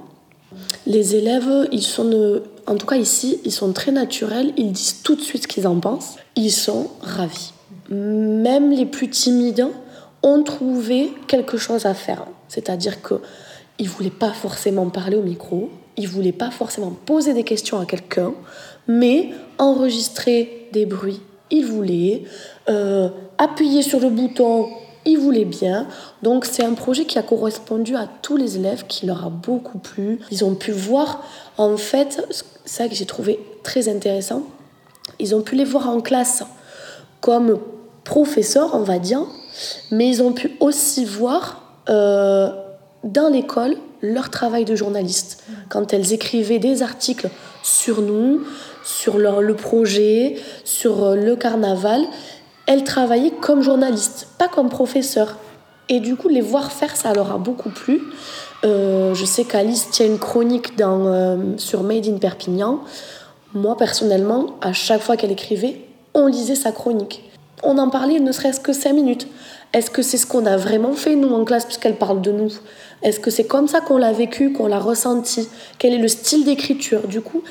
[0.86, 4.54] Les élèves, ils sont, en tout cas ici, ils sont très naturels.
[4.56, 6.18] Ils disent tout de suite ce qu'ils en pensent.
[6.36, 7.54] Ils sont ravis.
[7.90, 9.66] Même les plus timides
[10.22, 12.28] ont trouvé quelque chose à faire.
[12.50, 13.16] C'est-à-dire que
[13.80, 17.88] ils voulaient pas forcément parler au micro, ils voulaient pas forcément poser des questions à
[17.88, 18.34] quelqu'un,
[18.88, 21.22] mais enregistrer des bruits,
[21.52, 22.24] ils voulaient
[22.70, 24.70] euh, appuyer sur le bouton,
[25.06, 25.88] ils voulaient bien.
[26.24, 29.78] Donc c'est un projet qui a correspondu à tous les élèves, qui leur a beaucoup
[29.78, 30.20] plu.
[30.32, 31.24] Ils ont pu voir,
[31.58, 32.26] en fait,
[32.66, 34.44] ça que j'ai trouvé très intéressant,
[35.20, 36.44] ils ont pu les voir en classe
[37.20, 37.60] comme
[38.04, 39.22] professeurs, on va dire,
[39.92, 42.50] mais ils ont pu aussi voir euh,
[43.04, 45.44] dans l'école leur travail de journaliste.
[45.70, 47.30] Quand elles écrivaient des articles
[47.64, 48.42] sur nous,
[48.84, 52.02] sur le projet, sur euh, le carnaval,
[52.66, 55.38] elles travaillaient comme journalistes, pas comme professeurs.
[55.90, 58.02] Et du coup, les voir faire, ça leur a beaucoup plu.
[58.64, 62.82] Euh, je sais qu'Alice tient une chronique dans, euh, sur Made in Perpignan.
[63.54, 65.82] Moi, personnellement, à chaque fois qu'elle écrivait,
[66.14, 67.31] on lisait sa chronique.
[67.64, 69.28] On en parlait ne serait-ce que cinq minutes.
[69.74, 72.52] Est-ce que c'est ce qu'on a vraiment fait, nous, en classe, puisqu'elle parle de nous?
[73.04, 75.48] Est-ce que c'est comme ça qu'on l'a vécu, qu'on l'a ressenti?
[75.78, 77.08] Quel est le style d'écriture?
[77.08, 77.42] Du coup,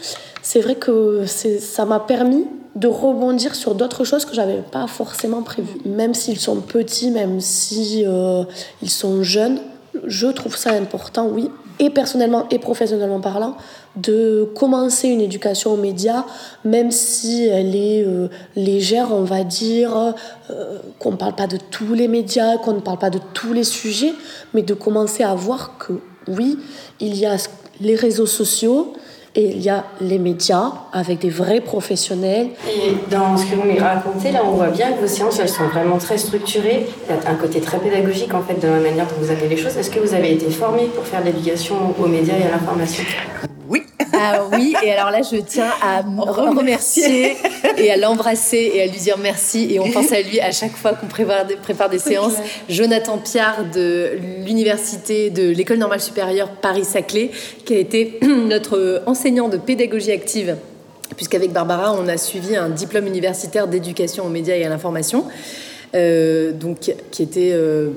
[0.42, 2.46] c'est vrai que ça m'a permis
[2.76, 5.80] de rebondir sur d'autres choses que j'avais pas forcément prévues.
[5.84, 8.44] Même s'ils sont petits, même si euh,
[8.82, 9.60] ils sont jeunes,
[10.06, 13.56] je trouve ça important, oui, et personnellement et professionnellement parlant,
[13.96, 16.24] de commencer une éducation aux médias,
[16.64, 20.14] même si elle est euh, légère, on va dire,
[20.50, 23.52] euh, qu'on ne parle pas de tous les médias, qu'on ne parle pas de tous
[23.52, 24.14] les sujets,
[24.54, 25.94] mais de commencer à voir que
[26.28, 26.58] oui,
[27.00, 27.36] il y a
[27.80, 28.94] les réseaux sociaux,
[29.34, 32.48] et il y a les médias avec des vrais professionnels.
[32.68, 35.48] Et dans ce que vous me racontez, là, on voit bien que vos séances, elles
[35.48, 36.86] sont vraiment très structurées.
[37.08, 39.48] Il y a un côté très pédagogique, en fait, de la manière dont vous amenez
[39.48, 39.76] les choses.
[39.76, 43.04] Est-ce que vous avez été formé pour faire de l'éducation aux médias et à l'information?
[43.68, 43.82] Oui.
[44.12, 47.36] Ah oui, et alors là, je tiens à me remercier
[47.76, 49.68] et à l'embrasser et à lui dire merci.
[49.70, 52.34] Et on pense à lui à chaque fois qu'on prépare des, prépare des séances.
[52.68, 57.30] Jonathan Piard de l'université de l'école normale supérieure Paris-Saclay,
[57.64, 60.56] qui a été notre enseignant de pédagogie active
[61.16, 65.24] puisqu'avec Barbara, on a suivi un diplôme universitaire d'éducation aux médias et à l'information.
[65.94, 67.90] Euh, donc, qui était euh,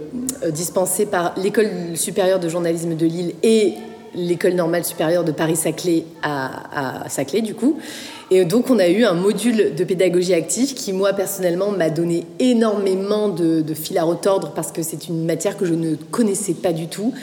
[0.49, 3.76] dispensé par l'école supérieure de journalisme de Lille et
[4.15, 7.78] l'école normale supérieure de Paris-Saclay à, Saclay, du coup.
[8.32, 12.26] Et donc, on a eu un module de pédagogie active qui, moi, personnellement, m'a donné
[12.39, 16.54] énormément de, de fil à retordre parce que c'est une matière que je ne connaissais
[16.54, 17.13] pas du tout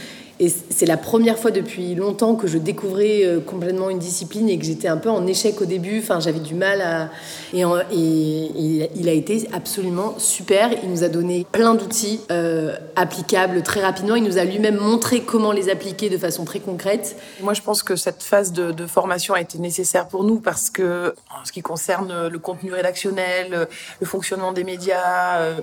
[0.40, 4.59] et c'est la première fois depuis longtemps que je découvrais euh, complètement une discipline et
[4.59, 5.98] que j'étais un peu en échec au début.
[5.98, 7.11] Enfin, j'avais du mal à.
[7.53, 10.70] Et, il a été absolument super.
[10.83, 14.16] Il nous a donné plein d'outils euh, applicables très rapidement.
[14.16, 17.16] Il nous a lui-même montré comment les appliquer de façon très concrète.
[17.42, 21.14] Moi, je pense que cette phase de, formation a été nécessaire pour nous parce que,
[21.31, 23.68] en ce qui concerne le contenu rédactionnel,
[24.00, 25.61] le fonctionnement des médias, euh,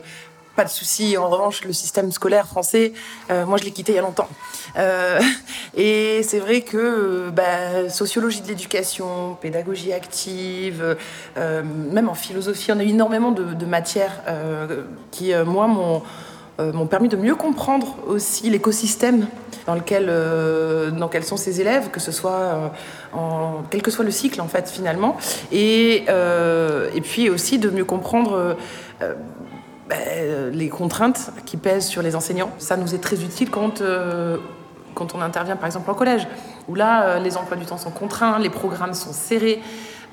[0.58, 1.16] pas de souci.
[1.18, 2.92] En revanche, le système scolaire français,
[3.30, 4.28] euh, moi, je l'ai quitté il y a longtemps.
[4.76, 5.22] Euh,
[5.78, 10.98] et c'est vrai que bah, sociologie de l'éducation, pédagogie active,
[11.38, 14.24] euh, même en philosophie, on a énormément de, matières
[15.12, 19.28] qui, moi, m'ont permis de mieux comprendre aussi l'écosystème
[19.68, 20.08] dans lequel,
[20.98, 22.72] dans sont ces élèves, que ce soit
[23.70, 25.18] quel que soit le cycle en fait finalement,
[25.52, 26.06] et
[27.04, 28.56] puis aussi de mieux comprendre
[29.90, 32.50] ben, les contraintes qui pèsent sur les enseignants.
[32.58, 34.38] Ça nous est très utile quand, euh,
[34.96, 36.28] quand on intervient par exemple en collège,
[36.68, 39.62] où là, euh, les emplois du temps sont contraints, les programmes sont serrés.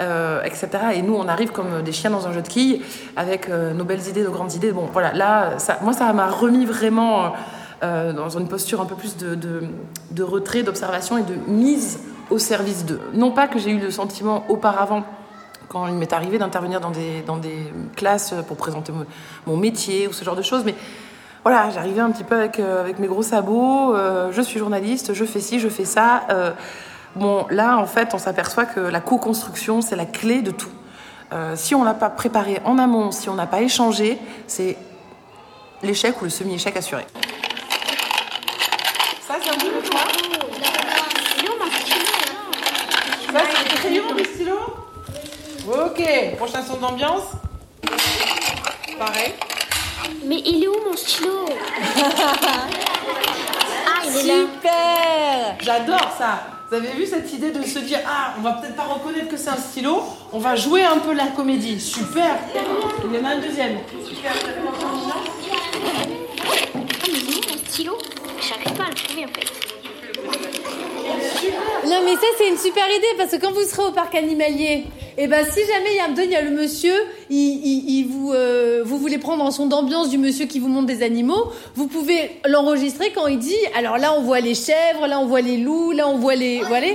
[0.01, 0.67] Euh, etc.
[0.95, 2.83] Et nous, on arrive comme des chiens dans un jeu de quilles,
[3.15, 4.73] avec nos belles idées, nos grandes idées.
[4.73, 7.33] Bon, voilà, là, ça, moi, ça m'a remis vraiment
[7.81, 9.63] dans une posture un peu plus de, de,
[10.11, 13.01] de retrait, d'observation et de mise au service d'eux.
[13.13, 15.05] Non pas que j'ai eu le sentiment auparavant
[15.69, 18.93] quand il m'est arrivé d'intervenir dans des, dans des classes pour présenter
[19.47, 20.65] mon métier ou ce genre de choses.
[20.65, 20.75] Mais
[21.45, 23.95] voilà, j'arrivais un petit peu avec, euh, avec mes gros sabots.
[23.95, 26.23] Euh, je suis journaliste, je fais ci, je fais ça.
[26.31, 26.53] Euh,
[27.17, 30.71] bon, là, en fait, on s'aperçoit que la co-construction, c'est la clé de tout.
[31.57, 34.79] si on n'a pas préparé en amont, si on n'a pas échangé, c'est
[35.83, 37.05] l'échec ou le semi-échec assuré.
[39.27, 40.01] Ça, c'est un peu toi
[43.33, 44.85] Ça, c'est des crayons, des stylos
[45.67, 46.03] Ok,
[46.37, 47.23] prochain son d'ambiance.
[48.99, 49.33] Pareil.
[50.25, 51.47] Mais il est où mon stylo?
[53.87, 54.35] Ah, il est là.
[54.63, 56.43] Super J'adore ça.
[56.69, 59.37] Vous avez vu cette idée de se dire ah on va peut-être pas reconnaître que
[59.37, 61.81] c'est un stylo, on va jouer un peu la comédie.
[61.81, 62.37] Super.
[63.05, 63.79] Il y en a un deuxième.
[64.07, 64.33] Super.
[64.35, 64.49] Ah
[67.07, 67.99] mais il est où mon stylo?
[68.41, 69.64] J'arrive pas à le trouver en fait.
[71.87, 74.85] Non mais ça c'est une super idée parce que quand vous serez au parc animalier,
[75.17, 76.95] et eh ben si jamais il y a, il y le monsieur,
[77.31, 81.05] il, vous, euh, vous voulez prendre en son d'ambiance du monsieur qui vous montre des
[81.05, 85.27] animaux, vous pouvez l'enregistrer quand il dit, alors là on voit les chèvres, là on
[85.27, 86.89] voit les loups, là on voit les, voilà.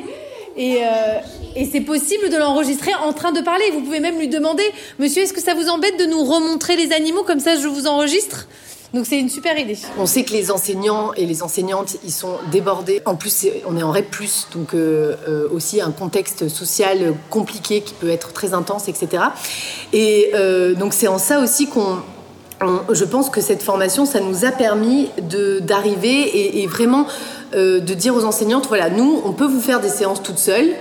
[0.57, 1.19] Et, euh,
[1.55, 3.63] et c'est possible de l'enregistrer en train de parler.
[3.71, 4.63] Vous pouvez même lui demander,
[4.97, 7.87] monsieur, est-ce que ça vous embête de nous remontrer les animaux comme ça je vous
[7.87, 8.47] enregistre?
[8.93, 9.77] Donc c'est une super idée.
[9.99, 13.01] On sait que les enseignants et les enseignantes, ils sont débordés.
[13.05, 14.15] En plus, on est en REP+,
[14.53, 19.23] donc euh, euh, aussi un contexte social compliqué qui peut être très intense, etc.
[19.93, 21.97] Et euh, donc c'est en ça aussi qu'on
[22.91, 25.09] je pense que cette formation, ça nous a permis
[25.61, 27.07] d'arriver et, et, vraiment
[27.53, 30.73] de dire aux enseignantes, voilà, nous, on peut vous faire des séances toutes seules,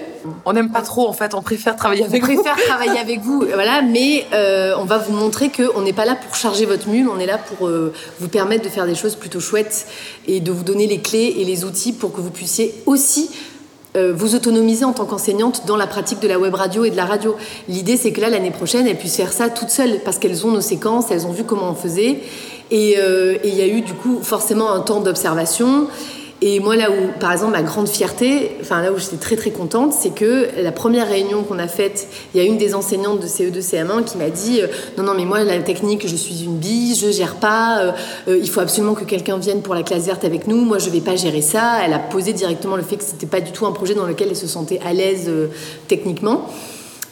[0.44, 2.32] on n'aime pas trop en fait, on préfère travailler avec vous.
[2.32, 6.04] On préfère travailler avec vous, voilà, mais euh, on va vous montrer qu'on n'est pas
[6.04, 8.94] là pour charger votre mule, on est là pour euh, vous permettre de faire des
[8.94, 9.86] choses plutôt chouettes
[10.26, 13.30] et de vous donner les clés et les outils pour que vous puissiez aussi
[13.96, 16.96] euh, vous autonomiser en tant qu'enseignante dans la pratique de la web radio et de
[16.96, 17.36] la radio.
[17.68, 20.50] L'idée, c'est que là, l'année prochaine, elles puissent faire ça toutes seules parce qu'elles ont
[20.50, 22.20] nos séquences, elles ont vu comment on faisait.
[22.70, 22.98] Et
[23.44, 25.88] il y a eu du coup forcément un temps d'observation.
[26.40, 29.50] Et moi, là où, par exemple, ma grande fierté, enfin là où j'étais très très
[29.50, 33.18] contente, c'est que la première réunion qu'on a faite, il y a une des enseignantes
[33.20, 36.44] de CE2 CM1 qui m'a dit euh, non non mais moi la technique, je suis
[36.44, 37.92] une bille, je gère pas, euh,
[38.28, 40.90] euh, il faut absolument que quelqu'un vienne pour la classe verte avec nous, moi je
[40.90, 41.80] vais pas gérer ça.
[41.84, 44.28] Elle a posé directement le fait que c'était pas du tout un projet dans lequel
[44.28, 45.28] elle se sentait à l'aise
[45.88, 46.48] techniquement.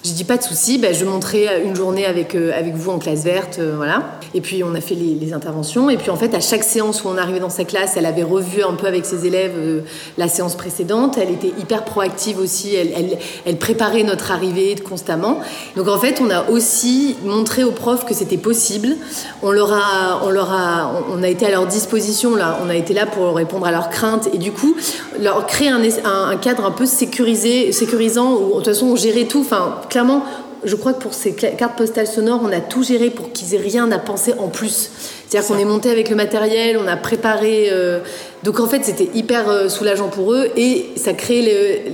[0.06, 2.98] J'ai dit pas de souci, ben, je montrais une journée avec, euh, avec vous en
[3.00, 4.20] classe verte, euh, voilà.
[4.34, 5.90] Et puis on a fait les, interventions.
[5.90, 8.22] Et puis en fait, à chaque séance où on arrivait dans sa classe, elle avait
[8.22, 9.80] revu un peu avec ses élèves euh,
[10.16, 11.18] la séance précédente.
[11.20, 12.72] Elle était hyper proactive aussi.
[12.76, 15.40] Elle, elle, préparait notre arrivée constamment.
[15.74, 18.94] Donc en fait, on a aussi montré aux profs que c'était possible.
[19.42, 22.60] On leur a, on leur a, on a été à leur disposition là.
[22.64, 24.76] On a été là pour répondre à leurs craintes et du coup
[25.20, 29.40] leur créer un cadre un peu sécurisé, sécurisant où de toute façon on gérait tout.
[29.40, 30.24] Enfin, clairement,
[30.62, 33.58] je crois que pour ces cartes postales sonores, on a tout géré pour qu'ils aient
[33.58, 34.90] rien à penser en plus.
[35.26, 37.68] C'est-à-dire qu'on est monté avec le matériel, on a préparé.
[37.70, 38.00] Euh...
[38.42, 41.40] Donc en fait, c'était hyper euh, soulageant pour eux et ça crée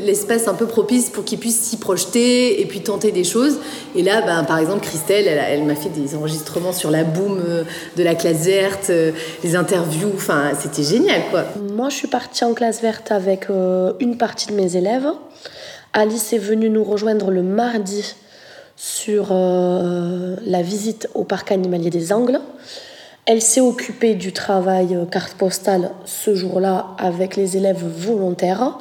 [0.05, 3.59] l'espace un peu propice pour qu'ils puissent s'y projeter et puis tenter des choses.
[3.95, 7.39] Et là, ben, par exemple, Christelle, elle, elle m'a fait des enregistrements sur la boom
[7.39, 7.63] euh,
[7.97, 9.13] de la classe verte, euh,
[9.45, 10.11] les interviews.
[10.17, 11.45] Enfin, c'était génial, quoi.
[11.73, 13.47] Moi, je suis partie en classe verte avec
[14.01, 15.07] une partie de mes élèves.
[15.95, 18.15] Alice est venue nous rejoindre le mardi
[18.77, 22.41] sur euh, la visite au parc animalier des Angles.
[23.27, 28.79] Elle s'est occupée du travail euh, carte postale ce jour-là avec les élèves volontaires.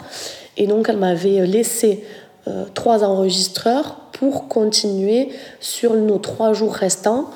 [0.56, 2.06] Et donc, elle m'avait laissé
[2.48, 7.30] euh, trois enregistreurs pour continuer sur nos trois jours restants.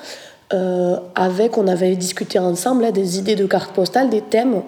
[1.15, 4.61] Avec, on avait discuté ensemble là, des idées de carte postale, des thèmes.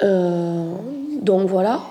[0.00, 1.82] Donc voilà.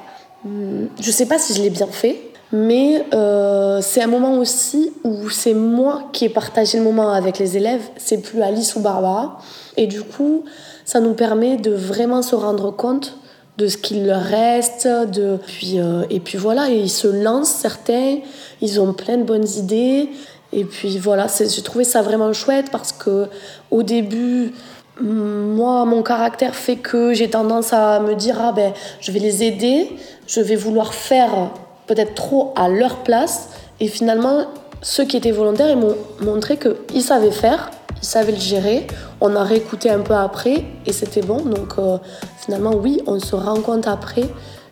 [0.43, 2.19] Hum, je ne sais pas si je l'ai bien fait,
[2.51, 7.39] mais euh, c'est un moment aussi où c'est moi qui ai partagé le moment avec
[7.39, 9.39] les élèves, c'est plus Alice ou Barbara.
[9.77, 10.43] Et du coup,
[10.83, 13.17] ça nous permet de vraiment se rendre compte
[13.57, 14.85] de ce qu'il leur reste.
[14.85, 15.37] De...
[15.47, 18.17] Puis, euh, et puis voilà, ils se lancent certains,
[18.59, 20.09] ils ont plein de bonnes idées.
[20.51, 23.27] Et puis voilà, j'ai trouvé ça vraiment chouette parce que
[23.69, 24.51] au début,
[24.99, 29.43] moi, mon caractère fait que j'ai tendance à me dire ah ben, je vais les
[29.45, 29.89] aider,
[30.27, 31.51] je vais vouloir faire
[31.87, 33.49] peut-être trop à leur place.
[33.79, 34.45] Et finalement,
[34.81, 38.87] ceux qui étaient volontaires, ils m'ont montré qu'ils savaient faire, ils savaient le gérer.
[39.19, 41.41] On a réécouté un peu après et c'était bon.
[41.41, 41.97] Donc euh,
[42.43, 44.25] finalement, oui, on se rend compte après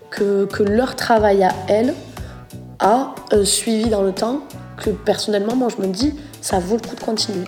[0.10, 1.94] que, que leur travail à elles
[2.80, 4.42] a un suivi dans le temps
[4.78, 7.46] que personnellement, moi, je me dis, ça vaut le coup de continuer.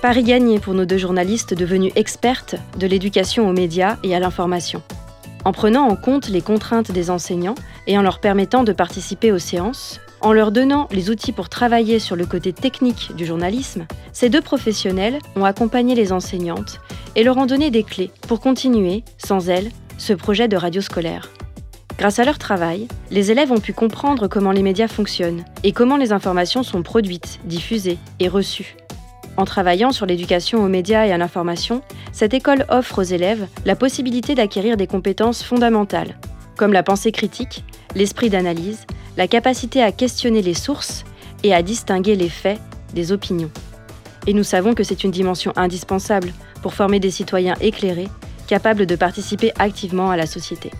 [0.00, 4.82] Paris gagné pour nos deux journalistes devenues expertes de l'éducation aux médias et à l'information.
[5.44, 9.38] En prenant en compte les contraintes des enseignants et en leur permettant de participer aux
[9.38, 14.28] séances, en leur donnant les outils pour travailler sur le côté technique du journalisme, ces
[14.28, 16.80] deux professionnels ont accompagné les enseignantes
[17.16, 21.30] et leur ont donné des clés pour continuer, sans elles, ce projet de radio scolaire.
[21.98, 25.96] Grâce à leur travail, les élèves ont pu comprendre comment les médias fonctionnent et comment
[25.96, 28.76] les informations sont produites, diffusées et reçues.
[29.36, 33.76] En travaillant sur l'éducation aux médias et à l'information, cette école offre aux élèves la
[33.76, 36.18] possibilité d'acquérir des compétences fondamentales,
[36.56, 37.64] comme la pensée critique,
[37.94, 41.04] l'esprit d'analyse, la capacité à questionner les sources
[41.44, 42.60] et à distinguer les faits
[42.94, 43.50] des opinions.
[44.26, 48.08] Et nous savons que c'est une dimension indispensable pour former des citoyens éclairés,
[48.46, 50.70] capables de participer activement à la société.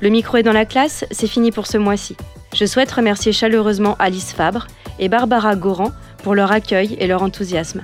[0.00, 2.16] Le micro est dans la classe, c'est fini pour ce mois-ci.
[2.54, 4.66] Je souhaite remercier chaleureusement Alice Fabre
[4.98, 7.82] et Barbara Goran pour leur accueil et leur enthousiasme.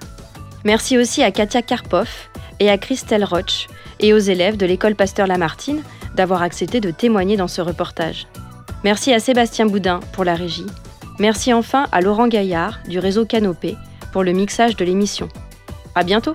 [0.65, 2.09] Merci aussi à Katia Karpov
[2.61, 3.67] et à Christelle Roche
[4.01, 5.83] et aux élèves de l'école Pasteur Lamartine
[6.15, 8.27] d'avoir accepté de témoigner dans ce reportage.
[8.85, 10.67] Merci à Sébastien Boudin pour la régie.
[11.19, 13.77] Merci enfin à Laurent Gaillard du réseau Canopé
[14.13, 15.29] pour le mixage de l'émission.
[15.95, 16.33] À bientôt!